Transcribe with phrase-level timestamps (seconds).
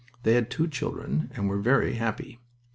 [0.23, 2.39] They had two children and were very happy.